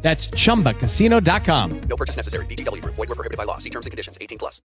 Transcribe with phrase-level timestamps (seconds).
[0.00, 1.80] That's chumbacasino.com.
[1.80, 2.46] No purchase necessary.
[2.46, 2.94] VGW Group.
[2.94, 3.58] Void were prohibited by law.
[3.58, 4.16] See terms and conditions.
[4.20, 4.62] 18 plus.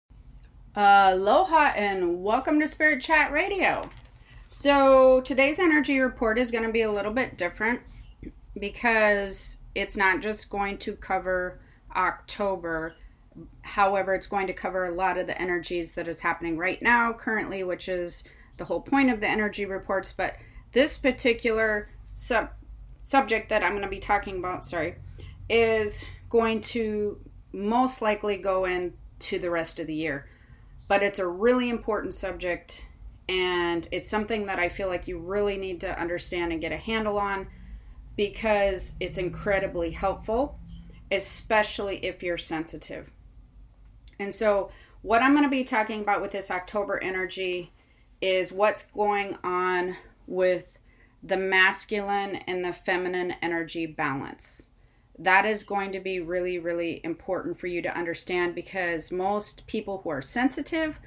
[0.75, 3.91] Aloha and welcome to Spirit Chat Radio.
[4.47, 7.81] So today's energy report is going to be a little bit different
[8.59, 11.59] because it's not just going to cover
[11.95, 12.95] October.
[13.61, 17.13] However, it's going to cover a lot of the energies that is happening right now,
[17.13, 18.23] currently, which is
[18.57, 20.11] the whole point of the energy reports.
[20.11, 20.35] But
[20.73, 22.49] this particular sub
[23.01, 24.95] subject that I'm going to be talking about, sorry,
[25.49, 27.19] is going to
[27.51, 30.27] most likely go into the rest of the year.
[30.87, 32.85] But it's a really important subject
[33.29, 36.77] and it's something that I feel like you really need to understand and get a
[36.77, 37.47] handle on
[38.17, 40.59] because it's incredibly helpful,
[41.11, 43.09] especially if you're sensitive.
[44.19, 47.71] And so, what I'm going to be talking about with this October energy
[48.21, 49.97] is what's going on
[50.27, 50.77] with
[51.21, 54.67] the masculine and the feminine energy balance
[55.19, 60.01] that is going to be really, really important for you to understand because most people
[60.03, 60.99] who are sensitive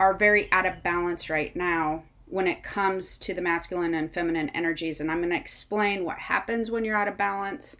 [0.00, 4.48] are very out of balance right now when it comes to the masculine and feminine
[4.50, 5.00] energies.
[5.00, 7.76] And I'm going to explain what happens when you're out of balance,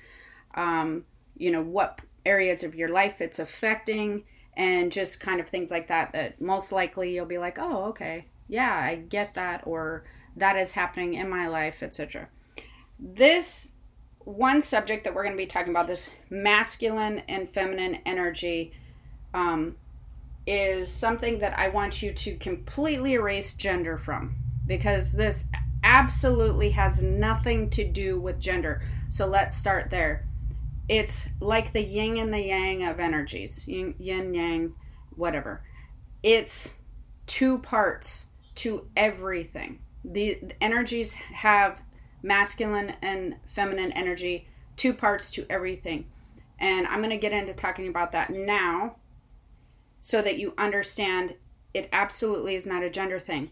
[0.55, 1.05] um,
[1.37, 4.25] you know, what areas of your life it's affecting,
[4.57, 6.13] and just kind of things like that.
[6.13, 10.05] That most likely you'll be like, oh, okay, yeah, I get that, or
[10.37, 12.29] that is happening in my life, etc.
[12.99, 13.74] This
[14.25, 18.73] one subject that we're going to be talking about this masculine and feminine energy
[19.33, 19.77] um,
[20.47, 24.37] is something that I want you to completely erase gender from
[24.67, 25.47] because this
[25.83, 28.83] absolutely has nothing to do with gender.
[29.09, 30.27] So let's start there.
[30.89, 34.75] It's like the yin and the yang of energies, yin, yin yang,
[35.17, 35.63] whatever.
[36.23, 36.75] It's
[37.27, 38.27] two parts
[38.57, 39.81] to everything.
[40.05, 41.81] The, the energies have
[42.25, 46.07] masculine and feminine energy, two parts to everything.
[46.59, 48.97] And I'm going to get into talking about that now
[50.01, 51.35] so that you understand
[51.75, 53.51] it absolutely is not a gender thing.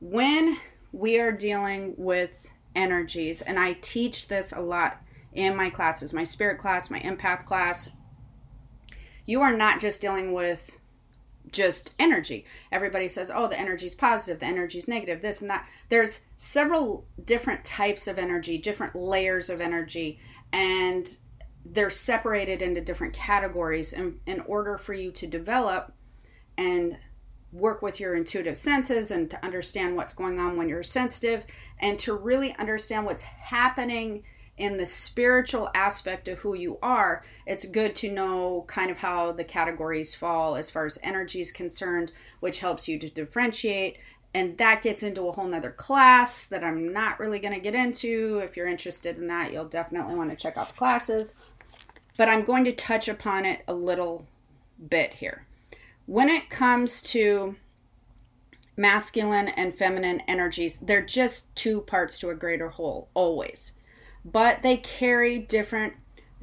[0.00, 0.58] When
[0.92, 5.02] we are dealing with energies, and I teach this a lot
[5.32, 7.90] in my classes, my spirit class, my empath class,
[9.24, 10.76] you are not just dealing with
[11.52, 12.44] just energy.
[12.70, 15.68] Everybody says, oh, the energy is positive, the energy is negative, this and that.
[15.88, 20.18] There's several different types of energy, different layers of energy,
[20.52, 21.16] and
[21.64, 23.92] they're separated into different categories.
[23.92, 25.92] And in order for you to develop
[26.58, 26.96] and
[27.52, 31.44] work with your intuitive senses and to understand what's going on when you're sensitive
[31.78, 34.22] and to really understand what's happening
[34.58, 39.32] in the spiritual aspect of who you are, it's good to know kind of how
[39.32, 43.98] the categories fall as far as energy is concerned, which helps you to differentiate.
[44.34, 47.74] And that gets into a whole nother class that I'm not really going to get
[47.74, 48.40] into.
[48.42, 51.34] If you're interested in that, you'll definitely want to check out the classes.
[52.16, 54.26] But I'm going to touch upon it a little
[54.88, 55.46] bit here.
[56.06, 57.56] When it comes to
[58.76, 63.72] masculine and feminine energies, they're just two parts to a greater whole, always
[64.24, 65.94] but they carry different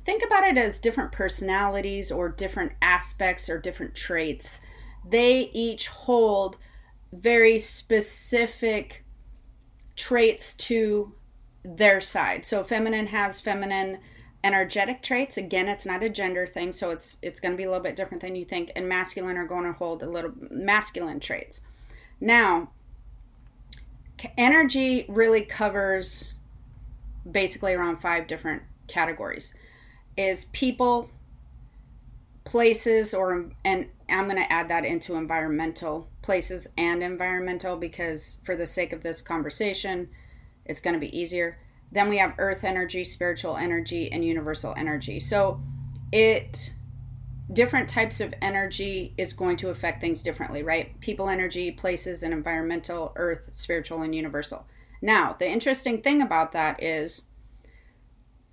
[0.06, 4.60] think about it as different personalities or different aspects or different traits.
[5.08, 6.58] They each hold
[7.12, 9.04] very specific
[9.96, 11.14] traits to
[11.64, 12.46] their side.
[12.46, 14.00] So feminine has feminine
[14.44, 15.38] energetic traits.
[15.38, 17.96] Again it's not a gender thing so it's it's going to be a little bit
[17.96, 21.62] different than you think and masculine are going to hold a little masculine traits.
[22.22, 22.72] Now
[24.38, 26.34] energy really covers
[27.32, 29.54] basically around five different categories
[30.18, 31.10] is people
[32.44, 38.56] places or and i'm going to add that into environmental places and environmental because for
[38.56, 40.10] the sake of this conversation
[40.70, 41.58] it's going to be easier.
[41.92, 45.20] Then we have earth energy spiritual energy and universal energy.
[45.20, 45.60] So
[46.14, 46.72] it
[47.52, 50.98] different types of energy is going to affect things differently right?
[51.02, 54.68] People energy places and environmental earth spiritual and universal
[55.02, 57.24] now, the interesting thing about that is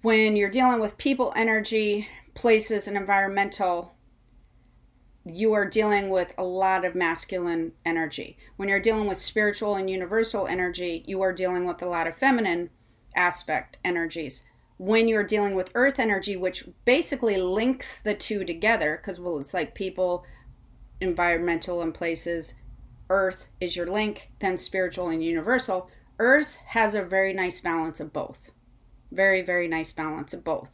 [0.03, 3.97] when you're dealing with people energy, places, and environmental,
[5.25, 8.39] you are dealing with a lot of masculine energy.
[8.57, 12.17] When you're dealing with spiritual and universal energy, you are dealing with a lot of
[12.17, 12.71] feminine
[13.17, 14.45] aspect energies.
[14.79, 19.55] When you're dealing with earth energy, which basically links the two together, because well, it's
[19.55, 20.25] like people
[21.01, 22.55] environmental and places.
[23.11, 25.91] Earth is your link, then spiritual and universal.
[26.19, 28.51] Earth has a very nice balance of both.
[29.13, 30.71] Very, very nice balance of both.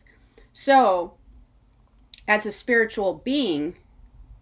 [0.52, 1.14] So,
[2.28, 3.76] as a spiritual being,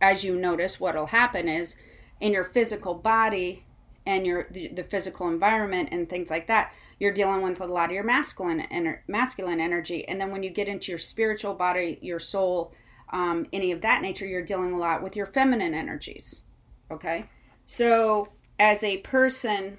[0.00, 1.76] as you notice, what'll happen is
[2.20, 3.64] in your physical body
[4.06, 7.90] and your the, the physical environment and things like that, you're dealing with a lot
[7.90, 11.98] of your masculine ener- masculine energy, and then when you get into your spiritual body,
[12.00, 12.72] your soul,
[13.12, 16.42] um, any of that nature, you're dealing a lot with your feminine energies.
[16.90, 17.28] Okay,
[17.66, 19.78] so as a person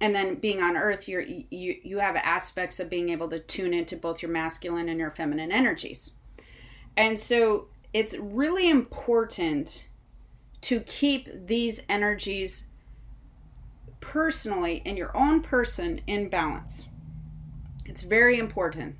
[0.00, 3.74] and then being on earth you're you you have aspects of being able to tune
[3.74, 6.12] into both your masculine and your feminine energies.
[6.96, 9.88] And so it's really important
[10.62, 12.66] to keep these energies
[14.00, 16.88] personally in your own person in balance.
[17.84, 18.96] It's very important.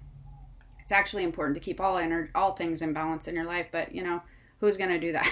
[0.80, 3.94] It's actually important to keep all ener- all things in balance in your life but
[3.94, 4.22] you know
[4.60, 5.30] who's going to do that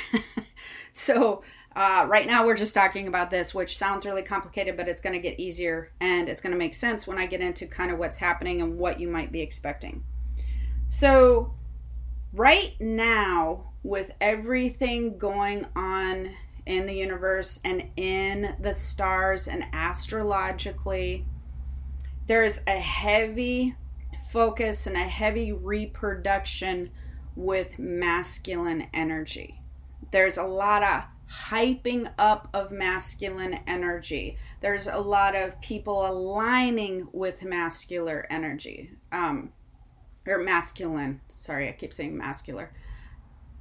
[0.92, 1.42] so
[1.78, 5.12] uh, right now, we're just talking about this, which sounds really complicated, but it's going
[5.12, 7.98] to get easier and it's going to make sense when I get into kind of
[7.98, 10.02] what's happening and what you might be expecting.
[10.88, 11.54] So,
[12.32, 16.30] right now, with everything going on
[16.66, 21.26] in the universe and in the stars and astrologically,
[22.26, 23.76] there is a heavy
[24.32, 26.90] focus and a heavy reproduction
[27.38, 29.62] with masculine energy.
[30.10, 34.36] There's a lot of hyping up of masculine energy.
[34.60, 38.90] There's a lot of people aligning with masculine energy.
[39.12, 39.52] Um,
[40.26, 41.20] or masculine.
[41.28, 42.68] Sorry, I keep saying masculine.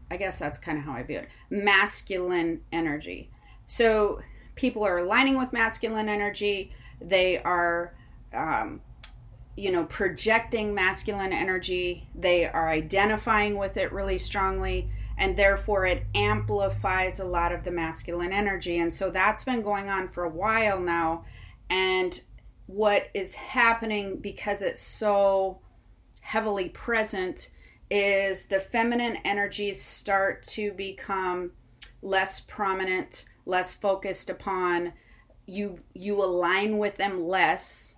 [0.10, 1.30] I guess that's kind of how I view it.
[1.52, 3.30] Masculine energy.
[3.68, 4.22] So
[4.56, 6.72] people are aligning with masculine energy.
[7.00, 7.94] They are,
[8.34, 8.82] um,
[9.58, 12.08] you know, projecting masculine energy.
[12.16, 17.72] They are identifying with it really strongly and therefore it amplifies a lot of the
[17.72, 18.78] masculine energy.
[18.78, 21.26] And so that's been going on for a while now.
[21.70, 22.22] And
[22.68, 25.60] what is happening because it's so
[26.22, 27.50] heavily present
[27.90, 31.52] is the feminine energies start to become
[32.04, 34.94] less prominent, less focused upon
[35.48, 37.98] you you align with them less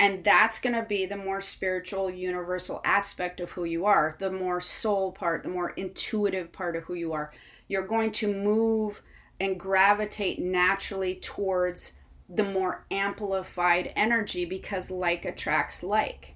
[0.00, 4.30] and that's going to be the more spiritual, universal aspect of who you are, the
[4.30, 7.30] more soul part, the more intuitive part of who you are.
[7.68, 9.02] You're going to move
[9.38, 11.92] and gravitate naturally towards
[12.30, 16.34] the more amplified energy because like attracts like.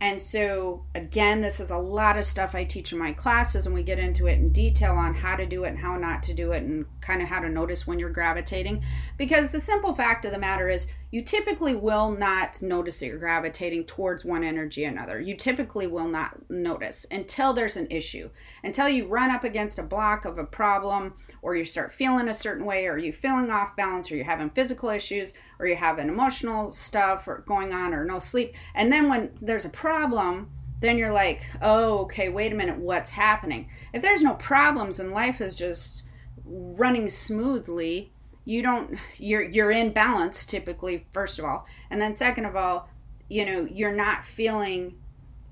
[0.00, 3.74] And so, again, this is a lot of stuff I teach in my classes, and
[3.74, 6.34] we get into it in detail on how to do it and how not to
[6.34, 8.84] do it, and kind of how to notice when you're gravitating.
[9.16, 13.18] Because the simple fact of the matter is, you typically will not notice that you're
[13.18, 15.20] gravitating towards one energy another.
[15.20, 18.30] You typically will not notice until there's an issue,
[18.64, 22.34] until you run up against a block of a problem, or you start feeling a
[22.34, 26.08] certain way, or you're feeling off balance, or you're having physical issues, or you're having
[26.08, 28.54] emotional stuff or going on, or no sleep.
[28.74, 30.50] And then when there's a problem,
[30.80, 33.70] then you're like, oh, okay, wait a minute, what's happening?
[33.92, 36.02] If there's no problems and life is just
[36.44, 38.12] running smoothly,
[38.46, 41.66] you don't you're you're in balance typically first of all.
[41.90, 42.88] And then second of all
[43.28, 44.96] you know you're not feeling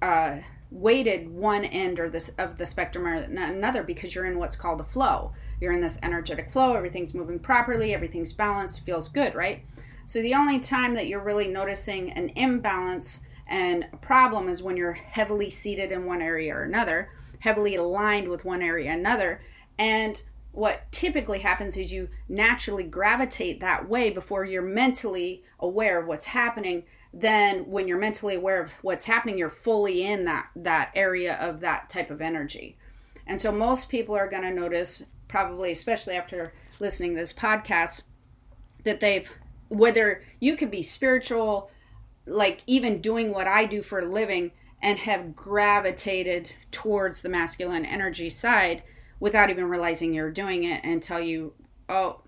[0.01, 0.39] uh
[0.71, 4.81] weighted one end or this of the spectrum or another because you're in what's called
[4.81, 5.33] a flow.
[5.61, 9.63] You're in this energetic flow everything's moving properly everything's balanced feels good right?
[10.07, 14.77] So the only time that you're really noticing an imbalance and a problem is when
[14.77, 19.41] you're heavily seated in one area or another heavily aligned with one area or another
[19.79, 20.23] and
[20.55, 26.27] what typically happens is you naturally gravitate that way before you're mentally aware of what's
[26.27, 26.85] happening.
[27.13, 31.59] Then when you're mentally aware of what's happening you're fully in that that area of
[31.61, 32.77] that type of energy.
[33.27, 38.03] And so most people are going to notice probably especially after listening to this podcast
[38.85, 39.31] that they've
[39.69, 41.69] whether you could be spiritual
[42.27, 47.85] like even doing what i do for a living and have gravitated towards the masculine
[47.85, 48.83] energy side
[49.25, 51.55] without even realizing you're doing it until you,
[51.89, 52.21] oh,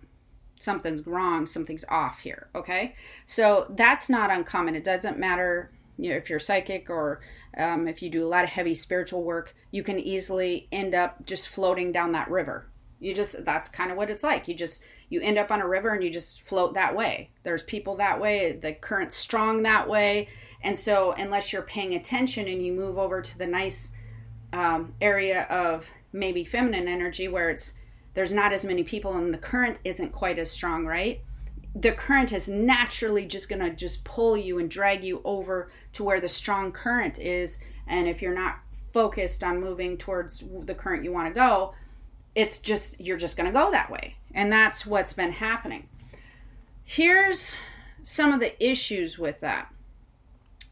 [0.59, 2.49] something's wrong, something's off here.
[2.55, 2.95] Okay.
[3.26, 4.75] So that's not uncommon.
[4.75, 7.21] It doesn't matter you know, if you're psychic or
[7.59, 11.26] um, if you do a lot of heavy spiritual work, you can easily end up
[11.26, 12.67] just floating down that river.
[12.99, 14.49] You just, that's kind of what it's like.
[14.49, 17.29] You just, you end up on a river and you just float that way.
[17.43, 20.29] There's people that way, the current's strong that way.
[20.62, 23.93] And so, unless you're paying attention and you move over to the nice
[24.55, 25.87] um, area of
[26.17, 27.75] maybe feminine energy where it's
[28.15, 31.21] there's not as many people and the current isn't quite as strong, right?
[31.75, 36.03] The current is naturally just going to just pull you and drag you over to
[36.03, 38.61] where the strong current is and if you're not
[38.93, 41.75] focused on moving towards the current you want to go,
[42.35, 45.89] it's just you're just going to go that way And that's what's been happening.
[46.85, 47.53] Here's
[48.03, 49.73] some of the issues with that.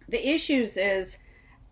[0.09, 1.19] The issues is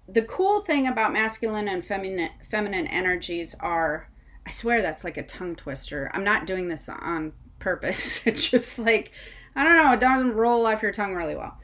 [0.08, 4.08] the cool thing about masculine and feminine feminine energies are
[4.46, 6.10] I swear that's like a tongue twister.
[6.12, 8.26] I'm not doing this on purpose.
[8.26, 9.12] it's just like
[9.54, 11.58] I don't know, it doesn't roll off your tongue really well.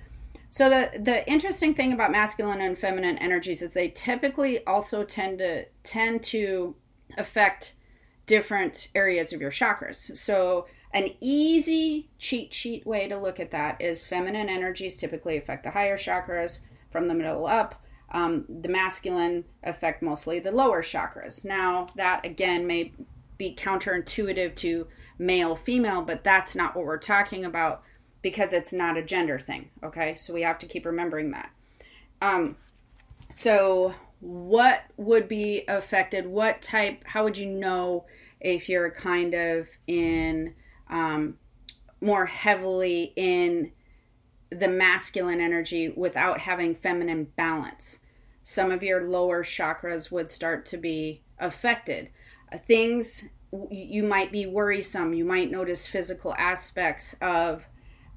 [0.48, 5.38] So the the interesting thing about masculine and feminine energies is they typically also tend
[5.38, 6.74] to tend to
[7.16, 7.74] affect
[8.26, 10.16] different areas of your chakras.
[10.16, 15.64] So an easy cheat sheet way to look at that is feminine energies typically affect
[15.64, 17.82] the higher chakras from the middle up.
[18.10, 21.44] Um, the masculine affect mostly the lower chakras.
[21.44, 22.92] Now, that again may
[23.36, 24.86] be counterintuitive to
[25.18, 27.82] male female, but that's not what we're talking about
[28.22, 29.70] because it's not a gender thing.
[29.82, 31.50] Okay, so we have to keep remembering that.
[32.20, 32.56] Um,
[33.30, 36.26] so, what would be affected?
[36.26, 37.02] What type?
[37.04, 38.06] How would you know
[38.40, 40.54] if you're kind of in
[40.88, 41.38] um,
[42.00, 43.72] more heavily in
[44.50, 47.98] the masculine energy without having feminine balance.
[48.44, 52.10] Some of your lower chakras would start to be affected.
[52.50, 53.28] Uh, things
[53.70, 55.14] you might be worrisome.
[55.14, 57.66] You might notice physical aspects of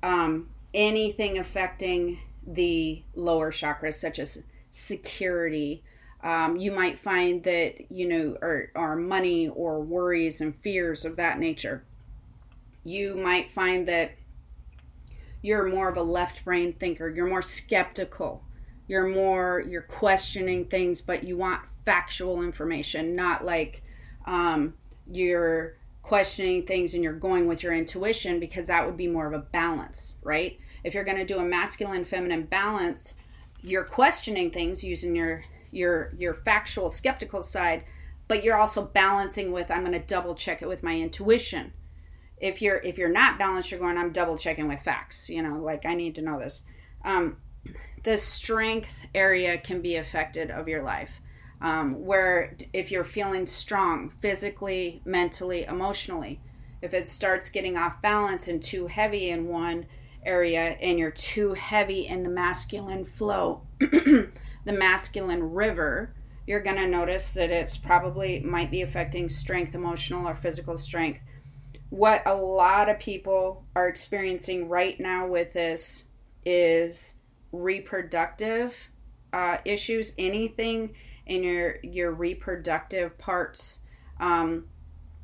[0.04, 5.84] um, anything affecting the lower chakras, such as security.
[6.24, 11.16] Um, you might find that you know, or, or money or worries and fears of
[11.16, 11.84] that nature.
[12.84, 14.12] You might find that
[15.42, 17.10] you're more of a left brain thinker.
[17.10, 18.44] You're more skeptical.
[18.88, 23.82] You're more, you're questioning things, but you want factual information, not like
[24.26, 24.76] um,
[25.10, 29.34] you're questioning things and you're going with your intuition because that would be more of
[29.34, 30.60] a balance, right?
[30.84, 33.16] If you're going to do a masculine feminine balance,
[33.62, 37.86] you're questioning things using your your your factual skeptical side,
[38.28, 41.72] but you're also balancing with I'm going to double check it with my intuition
[42.42, 45.58] if you're if you're not balanced you're going i'm double checking with facts you know
[45.60, 46.64] like i need to know this.
[47.06, 47.38] Um,
[48.04, 51.22] the strength area can be affected of your life
[51.62, 56.42] um, where if you're feeling strong physically mentally emotionally
[56.82, 59.86] if it starts getting off balance and too heavy in one
[60.26, 64.32] area and you're too heavy in the masculine flow the
[64.66, 66.14] masculine river
[66.48, 71.20] you're going to notice that it's probably might be affecting strength emotional or physical strength
[71.92, 76.06] what a lot of people are experiencing right now with this
[76.44, 77.16] is
[77.52, 78.74] reproductive
[79.32, 80.14] uh, issues.
[80.18, 80.96] Anything
[81.26, 83.80] in your your reproductive parts
[84.20, 84.66] um,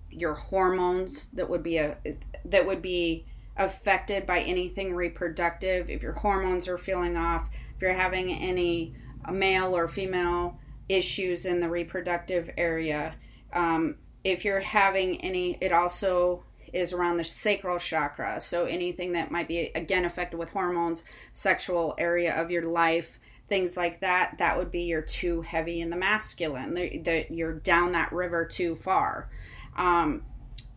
[0.10, 1.98] your hormones that would be a
[2.46, 3.26] that would be
[3.58, 8.94] affected by anything reproductive if your hormones are feeling off if you're having any
[9.32, 13.16] male or female issues in the reproductive area
[13.54, 16.44] um, if you're having any it also
[16.74, 18.40] is around the sacral chakra.
[18.40, 23.20] So anything that might be again affected with hormones, sexual area of your life,
[23.50, 26.74] things like that, that would be you're too heavy in the masculine.
[27.04, 29.30] That you're down that river too far.
[29.78, 30.24] Um,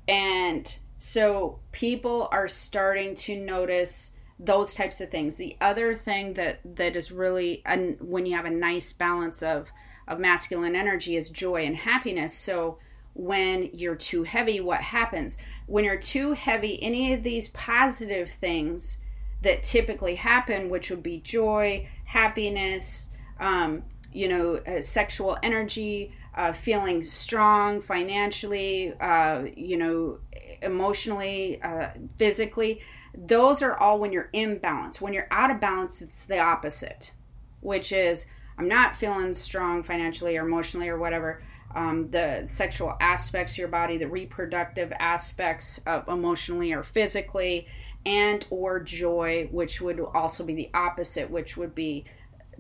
[0.07, 5.37] and so people are starting to notice those types of things.
[5.37, 9.71] The other thing that that is really and when you have a nice balance of
[10.09, 12.37] of masculine energy is joy and happiness.
[12.37, 12.79] So
[13.15, 15.37] when you're too heavy, what happens?
[15.67, 18.99] When you're too heavy, any of these positive things
[19.43, 26.53] that typically happen, which would be joy, happiness, um, you know, uh, sexual energy, uh,
[26.53, 30.19] feeling strong financially, uh, you know,
[30.63, 32.81] emotionally, uh, physically,
[33.15, 35.01] those are all when you're in balance.
[35.01, 37.13] When you're out of balance, it's the opposite,
[37.61, 38.27] which is
[38.59, 41.41] I'm not feeling strong financially or emotionally or whatever
[41.75, 47.67] um, the sexual aspects of your body, the reproductive aspects of emotionally or physically,
[48.05, 52.05] and or joy, which would also be the opposite, which would be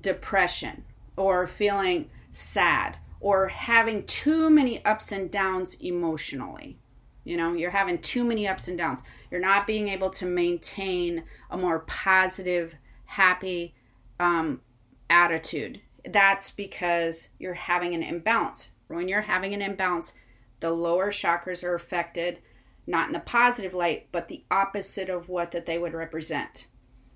[0.00, 0.84] depression
[1.16, 6.78] or feeling sad or having too many ups and downs emotionally.
[7.24, 9.02] You know, you're having too many ups and downs.
[9.30, 12.74] You're not being able to maintain a more positive,
[13.04, 13.74] happy
[14.18, 14.62] um,
[15.10, 15.80] attitude.
[16.06, 20.14] That's because you're having an imbalance when you're having an imbalance,
[20.60, 22.40] the lower chakras are affected,
[22.86, 26.66] not in the positive light, but the opposite of what that they would represent.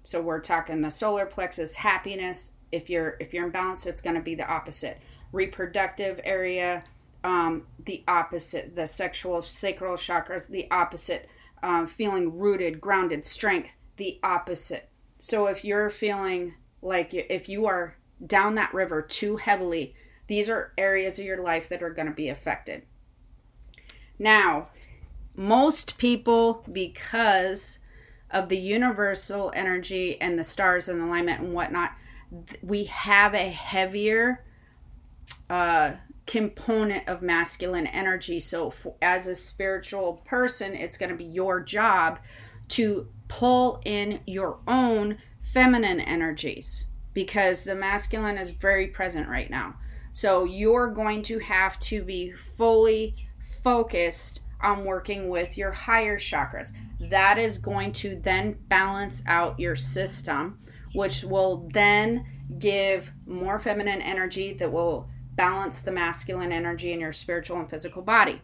[0.02, 2.52] So we're talking the solar plexus, happiness.
[2.70, 4.98] If you're if you're imbalanced, it's going to be the opposite.
[5.32, 6.82] Reproductive area,
[7.22, 8.76] um, the opposite.
[8.76, 11.28] The sexual sacral chakras, the opposite.
[11.62, 14.90] Um, feeling rooted, grounded, strength, the opposite.
[15.18, 19.94] So if you're feeling like if you are down that river too heavily,
[20.26, 22.82] these are areas of your life that are going to be affected.
[24.18, 24.68] Now,
[25.34, 27.80] most people, because
[28.30, 31.92] of the universal energy and the stars and alignment and whatnot,
[32.62, 34.44] we have a heavier
[35.50, 35.92] uh,
[36.26, 38.40] component of masculine energy.
[38.40, 42.18] So, as a spiritual person, it's going to be your job
[42.68, 45.18] to pull in your own
[45.52, 49.74] feminine energies because the masculine is very present right now.
[50.14, 53.16] So, you're going to have to be fully
[53.62, 56.72] focused on working with your higher chakras.
[57.10, 60.60] That is going to then balance out your system,
[60.94, 62.24] which will then
[62.58, 68.00] give more feminine energy that will balance the masculine energy in your spiritual and physical
[68.00, 68.40] body.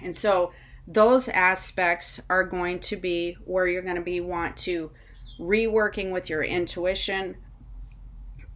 [0.00, 0.52] And so
[0.86, 4.90] those aspects are going to be where you're going to be want to
[5.38, 7.36] reworking with your intuition,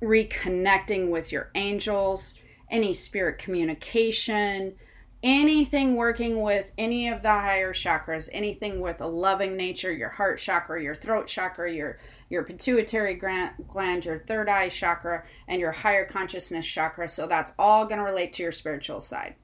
[0.03, 2.35] reconnecting with your angels,
[2.71, 4.75] any spirit communication,
[5.23, 10.39] anything working with any of the higher chakras, anything with a loving nature, your heart
[10.39, 11.99] chakra, your throat chakra, your
[12.29, 17.09] your pituitary gland, your third eye chakra, and your higher consciousness chakra.
[17.09, 19.37] So that's all going to relate to your spiritual side.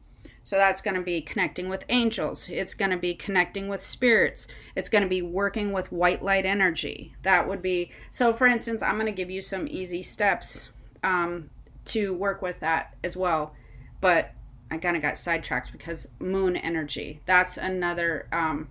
[0.44, 2.48] So that's going to be connecting with angels.
[2.48, 4.48] It's going to be connecting with spirits.
[4.74, 7.14] It's going to be working with white light energy.
[7.22, 8.34] That would be so.
[8.34, 10.70] For instance, I'm going to give you some easy steps
[11.04, 11.50] um,
[11.86, 13.54] to work with that as well.
[14.00, 14.32] But
[14.70, 17.20] I kind of got sidetracked because moon energy.
[17.24, 18.26] That's another.
[18.32, 18.68] Um,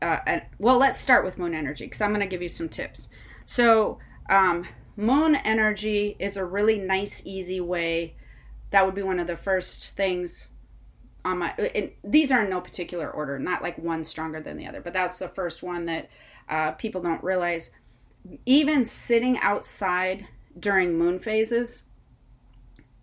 [0.00, 3.08] uh, well, let's start with moon energy because I'm going to give you some tips.
[3.44, 3.98] So,
[4.28, 8.16] um, moon energy is a really nice, easy way.
[8.70, 10.48] That would be one of the first things
[11.24, 11.54] on my.
[11.58, 14.92] It, these are in no particular order, not like one stronger than the other, but
[14.92, 16.10] that's the first one that
[16.48, 17.70] uh, people don't realize.
[18.46, 20.26] Even sitting outside
[20.58, 21.82] during moon phases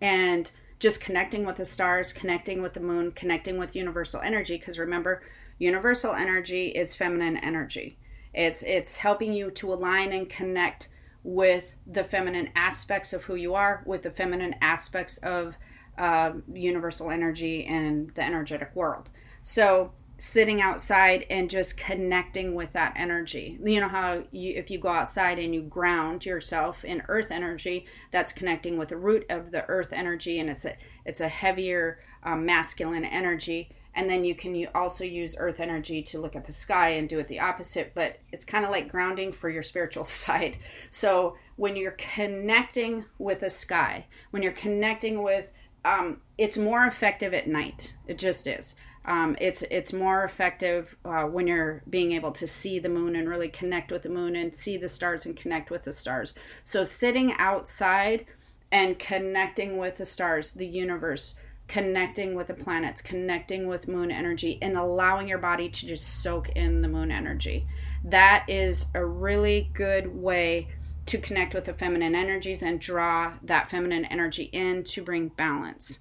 [0.00, 4.78] and just connecting with the stars, connecting with the moon, connecting with universal energy, because
[4.78, 5.20] remember,
[5.60, 7.98] Universal energy is feminine energy.
[8.32, 10.88] It's it's helping you to align and connect
[11.22, 15.56] with the feminine aspects of who you are, with the feminine aspects of
[15.98, 19.10] uh, universal energy and the energetic world.
[19.44, 23.58] So sitting outside and just connecting with that energy.
[23.64, 27.86] You know how you, if you go outside and you ground yourself in earth energy,
[28.10, 30.76] that's connecting with the root of the earth energy, and it's a
[31.06, 36.20] it's a heavier um, masculine energy and then you can also use earth energy to
[36.20, 39.32] look at the sky and do it the opposite but it's kind of like grounding
[39.32, 40.58] for your spiritual side
[40.90, 45.50] so when you're connecting with the sky when you're connecting with
[45.84, 47.94] um, it's more effective at night.
[48.06, 48.74] It just is.
[49.04, 53.28] Um, it's it's more effective uh, when you're being able to see the moon and
[53.28, 56.34] really connect with the moon and see the stars and connect with the stars.
[56.64, 58.26] So sitting outside
[58.70, 61.34] and connecting with the stars the universe
[61.70, 66.48] connecting with the planets, connecting with moon energy, and allowing your body to just soak
[66.56, 67.64] in the moon energy.
[68.02, 70.66] That is a really good way
[71.06, 75.98] to connect with the feminine energies and draw that feminine energy in to bring balance.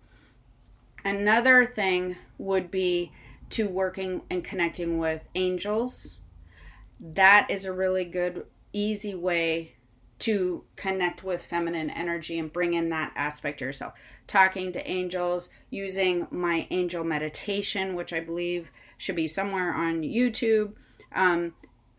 [1.03, 3.11] Another thing would be
[3.51, 6.19] to working and connecting with angels.
[6.99, 9.73] That is a really good, easy way
[10.19, 13.93] to connect with feminine energy and bring in that aspect of yourself.
[14.27, 20.73] Talking to angels, using my angel meditation, which I believe should be somewhere on YouTube.
[21.13, 21.53] Um,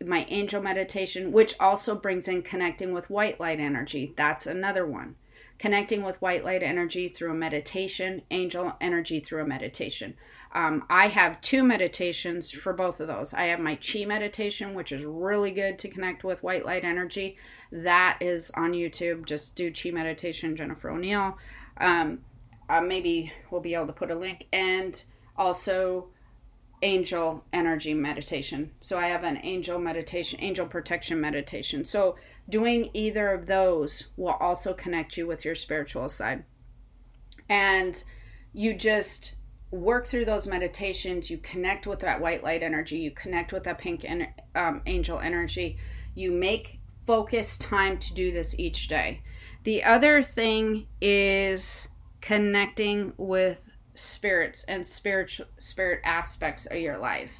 [0.05, 4.13] my angel meditation, which also brings in connecting with white light energy.
[4.15, 5.15] That's another one.
[5.59, 10.15] Connecting with white light energy through a meditation, angel energy through a meditation.
[10.53, 13.33] Um, I have two meditations for both of those.
[13.33, 17.37] I have my chi meditation, which is really good to connect with white light energy.
[17.71, 19.25] That is on YouTube.
[19.25, 21.37] Just do chi meditation, Jennifer O'Neill.
[21.77, 22.19] Um,
[22.67, 24.47] uh, maybe we'll be able to put a link.
[24.51, 25.01] And
[25.37, 26.07] also
[26.81, 28.71] angel energy meditation.
[28.79, 31.85] So I have an angel meditation, angel protection meditation.
[31.85, 32.15] So
[32.49, 36.43] doing either of those will also connect you with your spiritual side.
[37.47, 38.03] And
[38.53, 39.35] you just
[39.71, 43.77] work through those meditations, you connect with that white light energy, you connect with that
[43.77, 45.77] pink en- um, angel energy,
[46.13, 49.21] you make focus time to do this each day.
[49.63, 51.87] The other thing is
[52.19, 57.31] connecting with spirits and spiritual spirit aspects of your life.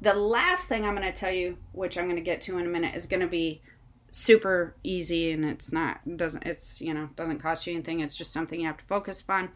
[0.00, 2.66] The last thing I'm going to tell you, which I'm going to get to in
[2.66, 3.62] a minute, is going to be
[4.10, 8.32] super easy and it's not doesn't it's you know doesn't cost you anything it's just
[8.32, 9.48] something you have to focus upon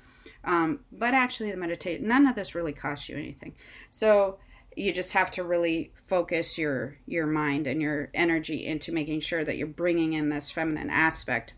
[0.45, 3.55] um, but actually, the meditate none of this really costs you anything.
[3.91, 4.39] So
[4.77, 9.45] you just have to really focus your your mind and your energy into making sure
[9.45, 11.55] that you're bringing in this feminine aspect.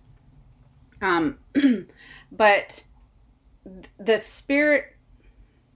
[1.02, 1.38] Um,
[2.32, 2.84] but
[3.98, 4.96] the spirit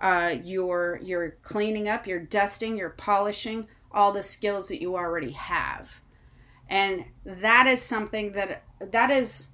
[0.00, 3.66] uh, you're you're cleaning up, you're dusting, you're polishing
[3.96, 5.88] all the skills that you already have.
[6.68, 9.48] And that is something that that is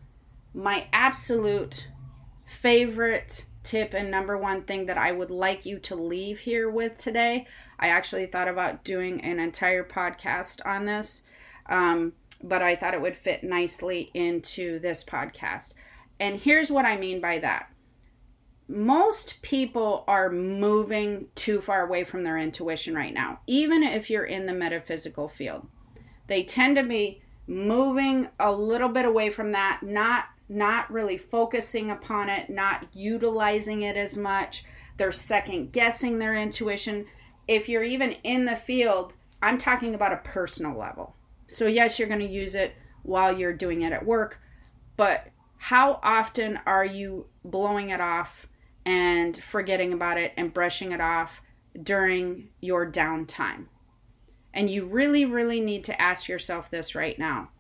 [0.53, 1.89] my absolute
[2.45, 6.99] favorite tip and number one thing that I would like you to leave here with
[6.99, 7.47] today.
[7.79, 11.23] I actually thought about doing an entire podcast on this,
[11.67, 15.75] um, but I thought it would fit nicely into this podcast.
[16.19, 17.72] And here's what I mean by that
[18.73, 24.25] most people are moving too far away from their intuition right now, even if you're
[24.25, 25.67] in the metaphysical field.
[26.27, 31.91] They tend to be moving a little bit away from that, not not really focusing
[31.91, 34.65] upon it, not utilizing it as much.
[34.99, 37.07] They're second guessing their intuition.
[37.49, 41.17] If you're even in the field, I'm talking about a personal level.
[41.47, 44.41] So yes, you're going to use it while you're doing it at work,
[44.97, 48.47] but how often are you blowing it off
[48.85, 51.41] and forgetting about it and brushing it off
[51.81, 53.67] during your downtime.
[54.55, 57.51] And you really, really need to ask yourself this right now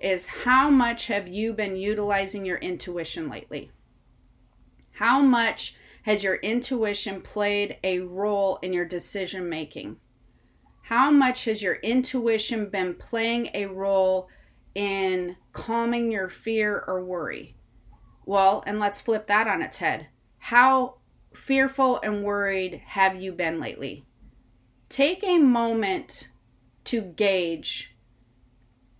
[0.00, 3.70] is how much have you been utilizing your intuition lately?
[4.92, 9.98] How much has your intuition played a role in your decision making?
[10.84, 14.28] How much has your intuition been playing a role
[14.74, 17.56] in calming your fear or worry?
[18.24, 20.08] Well, and let's flip that on its head.
[20.40, 20.96] How
[21.32, 24.04] fearful and worried have you been lately?
[24.88, 26.28] Take a moment
[26.84, 27.94] to gauge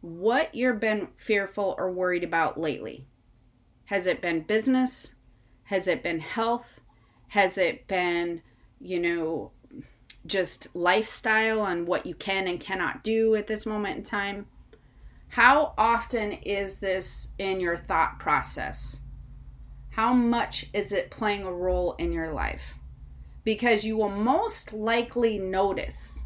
[0.01, 3.07] what you've been fearful or worried about lately.
[3.87, 5.15] Has it been business?
[5.65, 6.81] Has it been health?
[7.29, 8.43] Has it been,
[8.81, 9.51] you know,
[10.27, 14.47] just lifestyle and what you can and cannot do at this moment in time?
[15.29, 19.01] How often is this in your thought process?
[19.91, 22.63] How much is it playing a role in your life?
[23.45, 26.25] Because you will most likely notice,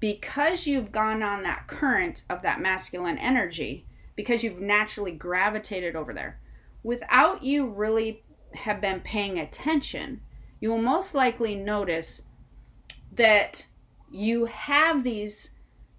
[0.00, 6.12] because you've gone on that current of that masculine energy, because you've naturally gravitated over
[6.14, 6.40] there,
[6.82, 10.20] without you really have been paying attention,
[10.60, 12.22] you will most likely notice
[13.12, 13.66] that
[14.10, 15.50] you have these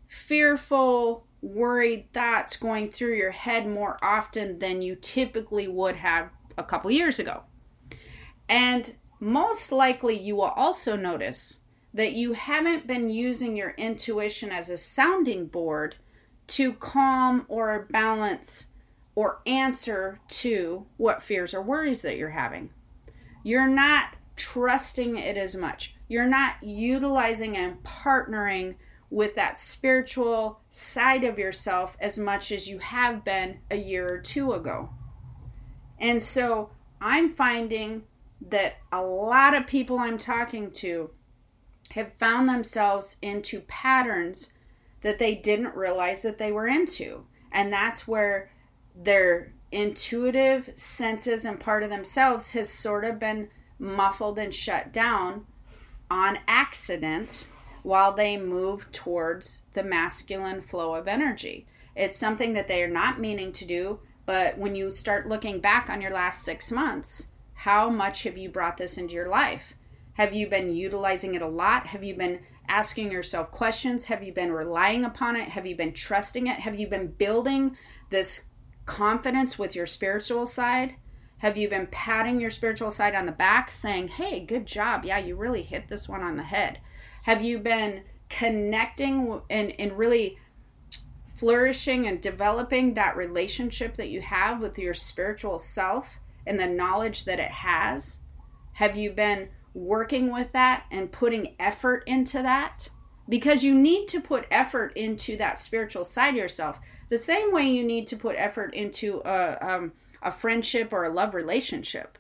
[0.08, 6.64] fearful, worried thoughts going through your head more often than you typically would have a
[6.64, 7.44] couple years ago.
[8.50, 11.60] And most likely, you will also notice
[11.94, 15.96] that you haven't been using your intuition as a sounding board
[16.48, 18.68] to calm or balance
[19.16, 22.70] or answer to what fears or worries that you're having.
[23.44, 25.96] You're not trusting it as much.
[26.08, 28.76] You're not utilizing and partnering
[29.10, 34.18] with that spiritual side of yourself as much as you have been a year or
[34.20, 34.90] two ago.
[36.04, 38.04] And so I'm finding
[38.50, 41.12] that a lot of people I'm talking to
[41.92, 44.52] have found themselves into patterns
[45.02, 47.26] that they didn't realize that they were into.
[47.54, 48.52] And that's where
[48.94, 53.48] their intuitive senses and part of themselves has sort of been
[53.80, 55.46] muffled and shut down
[56.12, 57.48] on accident
[57.82, 61.66] while they move towards the masculine flow of energy.
[61.96, 65.90] It's something that they are not meaning to do, but when you start looking back
[65.90, 69.74] on your last six months, how much have you brought this into your life?
[70.14, 71.88] Have you been utilizing it a lot?
[71.88, 74.06] Have you been asking yourself questions?
[74.06, 75.50] Have you been relying upon it?
[75.50, 76.60] Have you been trusting it?
[76.60, 77.76] Have you been building
[78.10, 78.46] this
[78.86, 80.96] confidence with your spiritual side?
[81.40, 85.04] Have you been patting your spiritual side on the back saying, hey, good job?
[85.04, 86.80] Yeah, you really hit this one on the head.
[87.24, 90.38] Have you been connecting and, and really
[91.36, 97.26] flourishing and developing that relationship that you have with your spiritual self and the knowledge
[97.26, 98.20] that it has?
[98.74, 102.90] Have you been working with that and putting effort into that?
[103.28, 107.64] Because you need to put effort into that spiritual side of yourself the same way
[107.64, 112.18] you need to put effort into a, um, a friendship or a love relationship.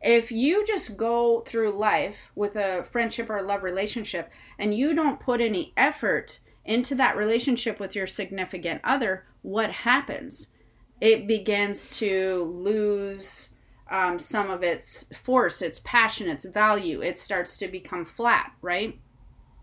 [0.00, 4.94] If you just go through life with a friendship or a love relationship and you
[4.94, 10.48] don't put any effort into that relationship with your significant other, what happens?
[11.00, 13.48] It begins to lose
[13.90, 17.00] um, some of its force, its passion, its value.
[17.00, 19.00] It starts to become flat, right?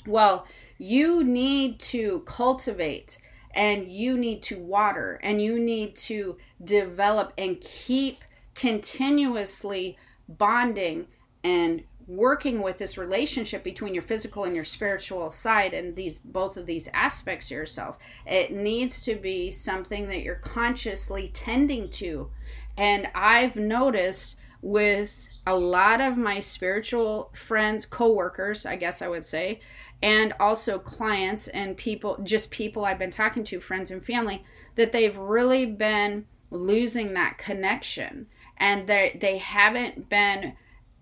[0.07, 0.47] Well,
[0.79, 3.19] you need to cultivate
[3.53, 8.23] and you need to water and you need to develop and keep
[8.55, 9.95] continuously
[10.27, 11.05] bonding
[11.43, 16.57] and working with this relationship between your physical and your spiritual side and these both
[16.57, 22.29] of these aspects of yourself it needs to be something that you're consciously tending to.
[22.77, 29.25] And i've noticed with a lot of my spiritual friends co-workers i guess i would
[29.25, 29.59] say
[30.01, 34.43] and also clients and people just people i've been talking to friends and family
[34.75, 38.27] that they've really been losing that connection.
[38.57, 40.53] And they they haven't been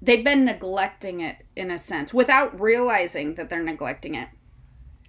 [0.04, 4.28] they've been neglecting it in a sense without realizing that they're neglecting it.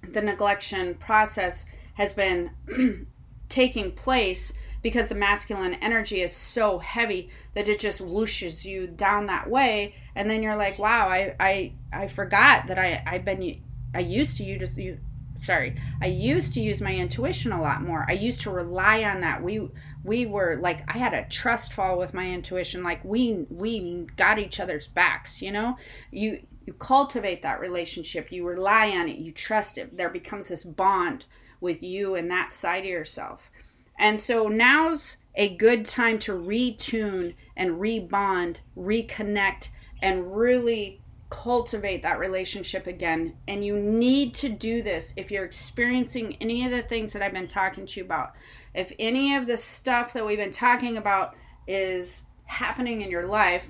[0.08, 2.50] The neglection process has been
[3.48, 4.52] taking place
[4.82, 9.94] because the masculine energy is so heavy that it just whooshes you down that way
[10.14, 13.62] and then you're like wow i i i forgot that i i've been
[13.94, 14.98] i used to you just you
[15.34, 18.06] sorry i used to use my intuition a lot more.
[18.08, 19.42] I used to rely on that.
[19.42, 19.68] We
[20.02, 22.82] we were like i had a trust fall with my intuition.
[22.82, 25.76] Like we we got each other's backs you know?
[26.10, 28.32] You you cultivate that relationship.
[28.32, 29.18] You rely on it.
[29.18, 29.96] You trust it.
[29.96, 31.26] There becomes this bond
[31.60, 33.50] with you and that side of yourself.
[33.98, 39.68] And so now's a good time to retune and rebond reconnect
[40.00, 41.00] and really
[41.34, 43.36] cultivate that relationship again.
[43.48, 47.32] And you need to do this if you're experiencing any of the things that I've
[47.32, 48.34] been talking to you about.
[48.72, 51.34] If any of the stuff that we've been talking about
[51.66, 53.64] is happening in your life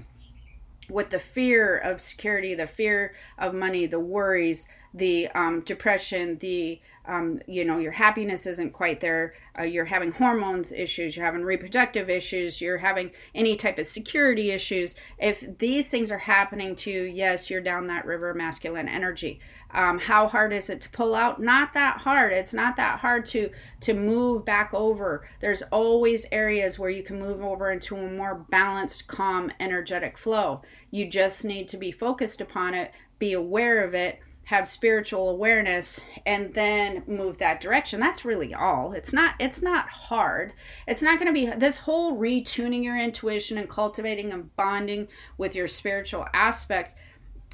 [0.90, 6.80] with the fear of security, the fear of money, the worries, the um, depression, the
[7.06, 9.34] um, you know your happiness isn't quite there.
[9.58, 14.50] Uh, you're having hormones issues you're having reproductive issues you're having any type of security
[14.50, 14.94] issues.
[15.18, 19.40] If these things are happening to you yes you're down that river masculine energy.
[19.70, 21.42] Um, how hard is it to pull out?
[21.42, 22.32] Not that hard.
[22.32, 25.28] It's not that hard to to move back over.
[25.40, 30.62] There's always areas where you can move over into a more balanced calm energetic flow.
[30.90, 36.00] You just need to be focused upon it be aware of it have spiritual awareness
[36.26, 38.00] and then move that direction.
[38.00, 38.92] That's really all.
[38.92, 40.52] It's not it's not hard.
[40.86, 45.54] It's not going to be this whole retuning your intuition and cultivating and bonding with
[45.54, 46.94] your spiritual aspect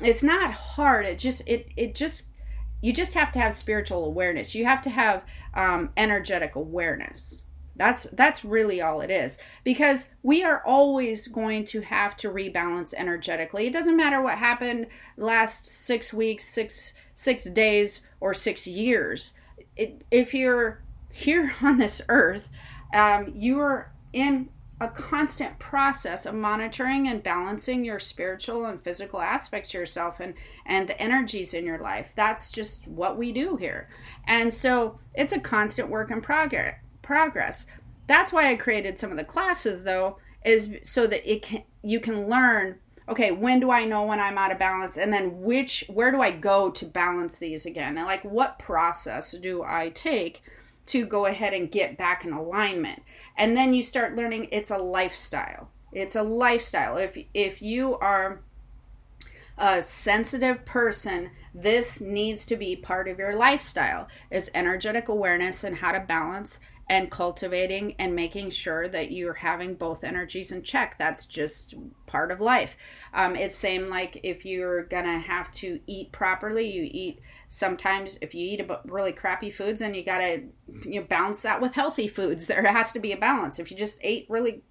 [0.02, 1.06] it's not hard.
[1.06, 2.26] It just it it just
[2.80, 4.54] you just have to have spiritual awareness.
[4.54, 5.24] You have to have
[5.54, 7.44] um, energetic awareness
[7.80, 12.92] that's that's really all it is because we are always going to have to rebalance
[12.92, 13.66] energetically.
[13.66, 19.32] It doesn't matter what happened last 6 weeks, 6 6 days or 6 years.
[19.76, 22.50] It, if you're here on this earth,
[22.92, 29.22] um, you are in a constant process of monitoring and balancing your spiritual and physical
[29.22, 30.34] aspects yourself and
[30.66, 33.88] and the energies in your life that's just what we do here
[34.26, 36.76] and so it's a constant work in progress
[37.10, 37.66] progress.
[38.06, 41.98] That's why I created some of the classes though is so that it can you
[41.98, 45.84] can learn okay, when do I know when I'm out of balance and then which
[45.88, 47.98] where do I go to balance these again?
[47.98, 50.42] And like what process do I take
[50.86, 53.02] to go ahead and get back in alignment?
[53.36, 55.68] And then you start learning it's a lifestyle.
[55.92, 56.96] It's a lifestyle.
[56.96, 58.42] If if you are
[59.60, 65.76] a sensitive person, this needs to be part of your lifestyle is energetic awareness and
[65.76, 70.96] how to balance and cultivating and making sure that you're having both energies in check.
[70.98, 71.74] That's just
[72.06, 72.76] part of life.
[73.14, 78.34] Um, it's same like if you're gonna have to eat properly, you eat sometimes if
[78.34, 80.44] you eat really crappy foods and you gotta
[80.84, 82.46] you know, balance that with healthy foods.
[82.48, 83.58] There has to be a balance.
[83.58, 84.62] If you just ate really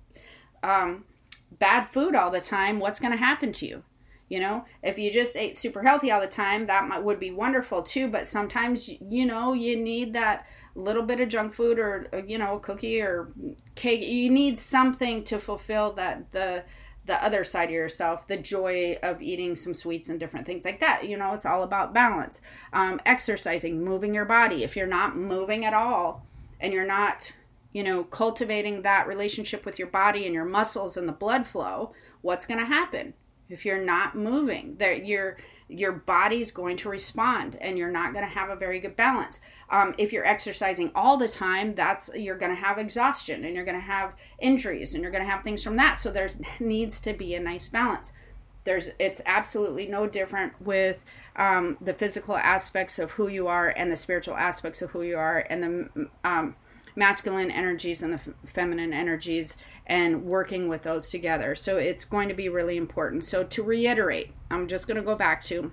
[0.63, 1.06] um,
[1.52, 3.84] bad food all the time, what's gonna happen to you?
[4.30, 7.32] You know, if you just ate super healthy all the time, that might, would be
[7.32, 8.08] wonderful too.
[8.08, 12.60] But sometimes, you know, you need that little bit of junk food or, you know,
[12.60, 13.32] cookie or
[13.76, 14.08] cake.
[14.08, 16.63] You need something to fulfill that the
[17.10, 20.80] the other side of yourself, the joy of eating some sweets and different things like
[20.80, 21.10] that.
[21.10, 22.39] You know, it's all about balance.
[22.72, 24.63] Um, exercising, moving your body.
[24.63, 26.24] If you're not moving at all
[26.60, 27.32] and you're not,
[27.74, 31.94] you know, cultivating that relationship with your body and your muscles and the blood flow,
[32.22, 33.15] what's going to happen?
[33.49, 38.25] If you're not moving that your your body's going to respond and you're not going
[38.25, 39.39] to have a very good balance.
[39.69, 43.65] Um, if you're exercising all the time that's you're going to have exhaustion and you're
[43.65, 45.99] going to have injuries and you're going to have things from that.
[45.99, 48.12] So there's needs to be a nice balance.
[48.63, 51.03] There's it's absolutely no different with
[51.35, 55.17] um, the physical aspects of who you are and the spiritual aspects of who you
[55.17, 56.55] are and the um,
[56.99, 59.57] masculine energies and the f- feminine energies
[59.88, 61.55] and working with those together.
[61.55, 63.23] So it's going to be really important.
[63.23, 65.71] So to reiterate, I'm just going to go back to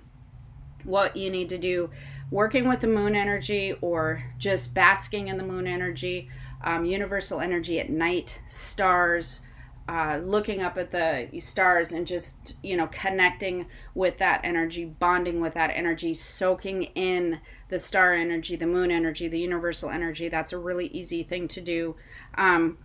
[0.85, 1.91] what you need to do
[2.31, 6.29] working with the moon energy or just basking in the moon energy,
[6.63, 9.41] um, universal energy at night, stars.
[9.89, 15.39] Uh, looking up at the stars and just you know connecting with that energy bonding
[15.39, 20.29] with that energy soaking in the star energy, the moon energy, the universal energy.
[20.29, 21.95] That's a really easy thing to do.
[22.35, 22.77] Um,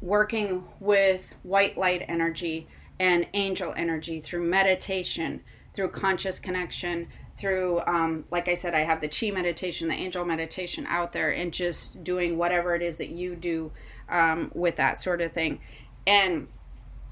[0.00, 2.66] working with white light energy
[2.98, 5.42] and angel energy through meditation,
[5.74, 10.24] through conscious connection, through, um, like I said, I have the chi meditation, the angel
[10.24, 13.72] meditation out there, and just doing whatever it is that you do
[14.08, 15.60] um, with that sort of thing.
[16.06, 16.48] And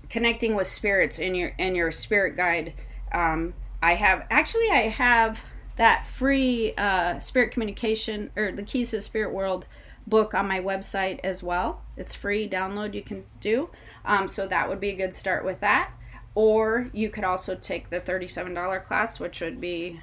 [0.08, 2.74] connecting with spirits in your in your spirit guide.
[3.12, 5.40] Um, I have actually I have
[5.76, 9.66] that free uh, spirit communication or the keys to the spirit world
[10.06, 11.82] book on my website as well.
[11.96, 13.70] It's free download you can do.
[14.04, 15.90] Um, so that would be a good start with that.
[16.34, 20.00] Or you could also take the $37 class, which would be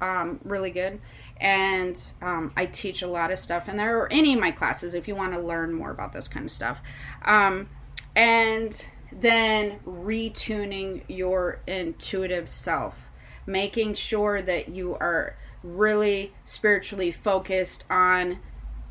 [0.00, 1.00] um, really good.
[1.40, 4.94] And um, I teach a lot of stuff in there, or any of my classes
[4.94, 6.78] if you want to learn more about this kind of stuff.
[7.24, 7.68] Um,
[8.14, 13.10] and then retuning your intuitive self
[13.46, 18.38] making sure that you are really spiritually focused on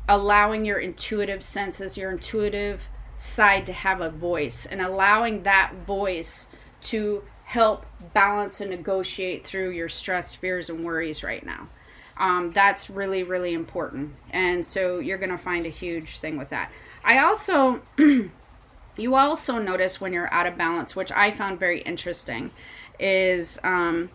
[0.08, 2.82] allowing your intuitive senses, your intuitive
[3.16, 6.48] side to have a voice, and allowing that voice
[6.80, 11.68] to help balance and negotiate through your stress, fears, and worries right now.
[12.16, 14.14] Um, that's really, really important.
[14.30, 16.70] And so you're going to find a huge thing with that.
[17.04, 17.82] I also,
[18.96, 22.50] you also notice when you're out of balance, which I found very interesting,
[22.98, 24.10] is um,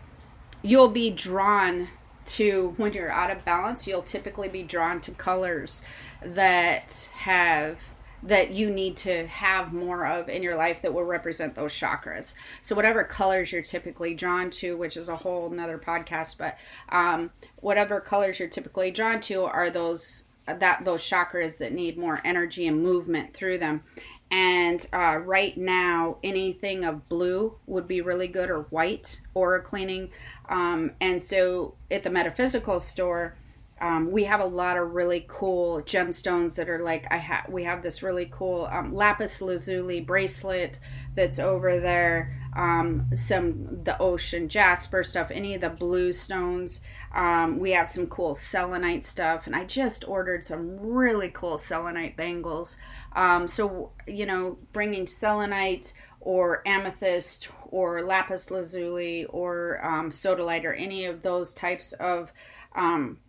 [0.68, 1.88] you'll be drawn
[2.26, 5.82] to when you're out of balance you'll typically be drawn to colors
[6.22, 7.78] that have
[8.24, 12.34] that you need to have more of in your life that will represent those chakras.
[12.64, 16.58] So whatever colors you're typically drawn to which is a whole another podcast but
[16.90, 22.22] um, whatever colors you're typically drawn to are those that those chakras that need more
[22.24, 23.84] energy and movement through them
[24.30, 30.10] and uh, right now anything of blue would be really good or white aura cleaning
[30.50, 33.36] um, and so at the metaphysical store,
[33.80, 37.48] um, we have a lot of really cool gemstones that are like I have.
[37.50, 40.80] We have this really cool um, lapis lazuli bracelet
[41.16, 42.47] that's over there.
[42.58, 46.82] Um, some the ocean jasper stuff, any of the blue stones.
[47.14, 52.18] Um, we have some cool selenite stuff, and I just ordered some really cool selenite
[52.18, 52.78] bangles.
[53.16, 60.74] Um, so you know, bringing selenite or amethyst or lapis lazuli or um, sodalite or
[60.74, 62.34] any of those types of
[62.76, 63.20] um,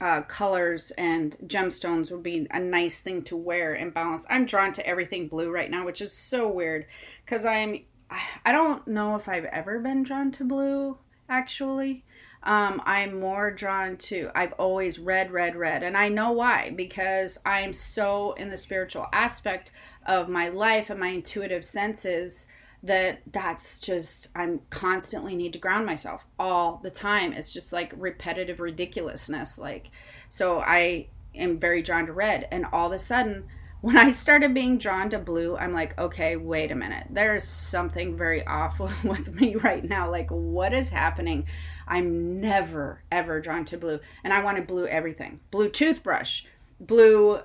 [0.00, 4.26] uh, colors and gemstones would be a nice thing to wear and balance.
[4.28, 6.86] I'm drawn to everything blue right now, which is so weird
[7.24, 7.84] because I'm
[8.44, 10.98] I don't know if I've ever been drawn to blue
[11.28, 12.04] actually.
[12.42, 15.82] Um, I'm more drawn to, I've always read, read, read.
[15.82, 19.72] And I know why, because I'm so in the spiritual aspect
[20.06, 22.46] of my life and my intuitive senses
[22.82, 27.92] that that's just i'm constantly need to ground myself all the time it's just like
[27.96, 29.90] repetitive ridiculousness like
[30.28, 33.44] so i am very drawn to red and all of a sudden
[33.86, 38.16] when i started being drawn to blue i'm like okay wait a minute there's something
[38.16, 41.46] very off with me right now like what is happening
[41.86, 46.42] i'm never ever drawn to blue and i wanted blue everything blue toothbrush
[46.80, 47.40] blue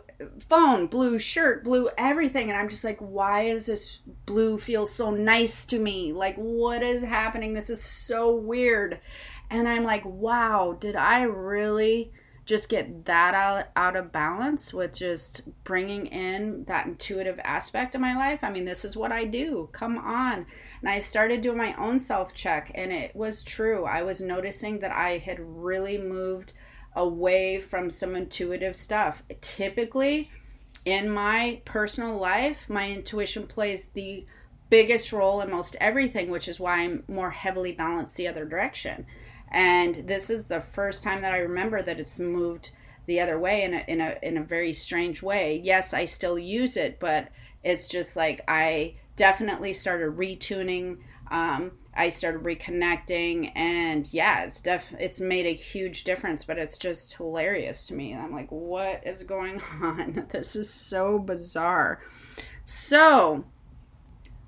[0.50, 2.50] phone, blue shirt, blue everything.
[2.50, 6.12] And I'm just like, why is this blue feel so nice to me?
[6.12, 7.54] Like, what is happening?
[7.54, 9.00] This is so weird.
[9.50, 12.12] And I'm like, wow, did I really
[12.46, 18.02] just get that out, out of balance with just bringing in that intuitive aspect of
[18.02, 18.44] my life?
[18.44, 19.70] I mean, this is what I do.
[19.72, 20.46] Come on.
[20.82, 23.86] And I started doing my own self check, and it was true.
[23.86, 26.54] I was noticing that I had really moved
[26.96, 29.24] away from some intuitive stuff.
[29.40, 30.30] Typically,
[30.84, 34.26] in my personal life, my intuition plays the
[34.70, 39.06] biggest role in most everything, which is why I'm more heavily balanced the other direction.
[39.52, 42.72] And this is the first time that I remember that it's moved
[43.06, 45.62] the other way in a in a in a very strange way.
[45.64, 47.30] Yes, I still use it, but
[47.64, 51.00] it's just like I definitely started retuning
[51.32, 56.44] um, I started reconnecting, and yeah, it's def it's made a huge difference.
[56.44, 58.14] But it's just hilarious to me.
[58.14, 60.28] I'm like, what is going on?
[60.32, 62.02] This is so bizarre.
[62.66, 63.46] So,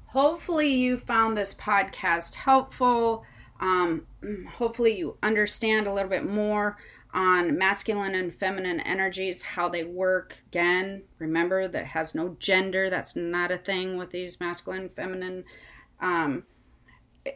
[0.08, 3.24] hopefully, you found this podcast helpful.
[3.64, 4.08] Um,
[4.56, 6.78] hopefully, you understand a little bit more
[7.14, 10.36] on masculine and feminine energies, how they work.
[10.48, 12.90] Again, remember that has no gender.
[12.90, 15.46] That's not a thing with these masculine, feminine.
[16.02, 16.44] Um,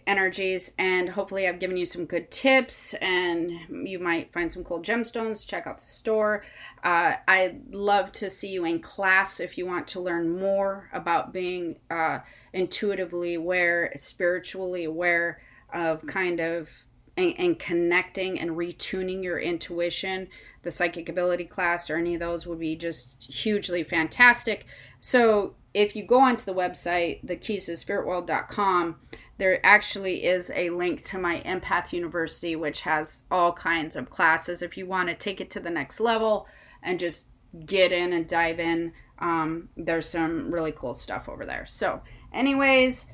[0.05, 4.82] energies and hopefully I've given you some good tips and you might find some cool
[4.82, 6.43] gemstones check out the store
[6.84, 11.32] uh, I'd love to see you in class if you want to learn more about
[11.32, 12.19] being uh,
[12.51, 15.39] intuitively aware spiritually aware
[15.74, 16.70] of kind of
[17.18, 20.28] and, and connecting and retuning your intuition
[20.63, 24.65] the psychic ability class or any of those would be just hugely fantastic.
[24.99, 28.97] So if you go onto the website the keys to spiritworld.com
[29.38, 34.61] there actually is a link to my empath university which has all kinds of classes.
[34.61, 36.47] If you want to take it to the next level
[36.84, 37.28] and just
[37.65, 41.65] get in and dive in um, there's some really cool stuff over there.
[41.65, 42.01] So
[42.34, 43.07] anyways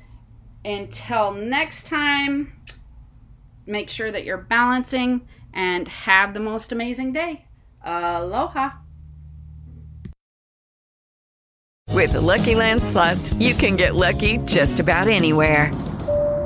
[0.64, 2.60] until next time
[3.66, 7.46] make sure that you're balancing and have the most amazing day.
[7.82, 8.70] Aloha.
[11.90, 15.70] With the lucky land slots you can get lucky just about anywhere